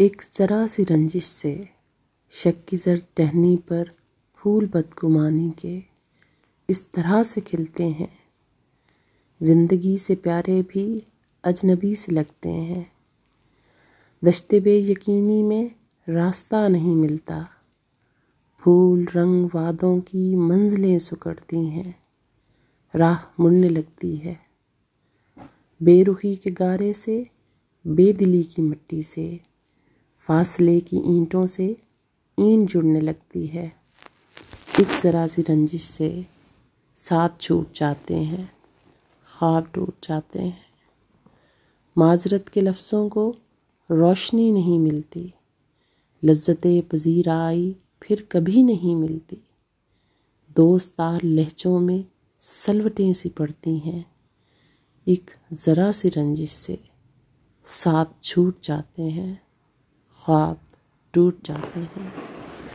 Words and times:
एक 0.00 0.22
ज़रा 0.34 0.66
सी 0.66 0.84
रंजिश 0.84 1.24
से 1.24 1.68
शक 2.30 2.54
की 2.68 2.76
जर 2.76 3.02
टहनी 3.16 3.56
पर 3.56 3.90
फूल 4.34 4.66
बदगुमानी 4.66 5.50
के 5.58 5.82
इस 6.70 6.92
तरह 6.92 7.22
से 7.22 7.40
खिलते 7.40 7.84
हैं। 7.84 8.18
ज़िंदगी 9.42 9.98
से 9.98 10.14
प्यारे 10.14 10.62
भी 10.62 11.06
अजनबी 11.44 11.94
से 11.94 12.12
लगते 12.12 12.48
हैं। 12.48 12.92
दश्ते 14.24 14.60
बे 14.60 14.78
यकीनी 14.78 15.42
में 15.42 15.70
रास्ता 16.08 16.68
नहीं 16.68 16.96
मिलता। 16.96 17.48
फूल 18.58 19.06
रंग 19.14 19.50
वादों 19.54 20.00
की 20.00 20.36
मंजिलें 20.36 20.98
सुकड़ती 20.98 21.66
हैं। 21.66 22.02
राह 22.94 23.18
मुड़ने 23.40 23.68
लगती 23.68 24.16
है। 24.16 24.40
बेरुखी 25.82 26.36
के 26.36 26.50
गारे 26.50 26.92
से, 26.92 27.26
बेदिली 27.86 28.42
की 28.42 28.62
मिट्टी 28.62 29.02
से 29.02 29.40
फासले 30.28 30.80
की 30.80 30.96
ईंटों 30.96 31.46
से 31.46 31.76
ईंट 32.38 32.70
जुड़ने 32.70 33.00
लगती 33.00 33.46
है। 33.46 33.72
एक 34.80 34.86
ज़रा 35.02 35.26
सी 35.26 35.42
रंजिश 35.42 35.82
से 35.82 36.26
साथ 36.96 37.28
छूट 37.40 37.72
जाते 37.74 38.14
हैं, 38.14 38.52
ख्वाब 39.28 39.70
टूट 39.74 40.06
जाते 40.08 40.38
हैं। 40.38 40.64
माजरत 41.98 42.48
के 42.48 42.60
लफ्ज़ों 42.60 43.08
को 43.08 43.36
रोशनी 43.90 44.52
नहीं 44.52 44.78
मिलती। 44.78 45.32
लज्जत 46.24 46.88
पजीर 46.92 47.28
आई, 47.28 47.76
फिर 48.02 48.28
कभी 48.32 48.62
नहीं 48.62 48.96
मिलती। 48.96 49.42
दोस्तार 50.56 51.22
लहजों 51.22 51.78
में 51.80 52.04
सलवटें 52.40 53.12
सी 53.12 53.28
पड़ती 53.28 53.78
हैं। 53.78 54.06
एक 55.08 55.30
ज़रा 55.52 55.92
सी 55.92 56.08
रंजिश 56.08 56.52
से 56.52 56.78
साथ 57.64 58.24
छूट 58.24 58.62
जाते 58.64 59.02
हैं। 59.02 59.49
ख्वाब 60.30 60.60
टूट 61.14 61.42
जाते 61.46 61.80
हैं। 61.96 62.12